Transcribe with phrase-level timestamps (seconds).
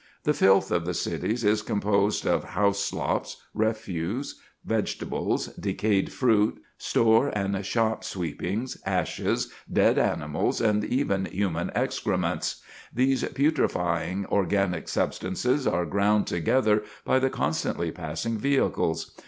[0.23, 7.27] The filth of the streets is composed of house slops, refuse vegetables, decayed fruit, store
[7.37, 12.63] and shop sweepings, ashes, dead animals, and even human excrements.
[12.91, 19.13] These putrifying organic substances are ground together by the constantly passing vehicles.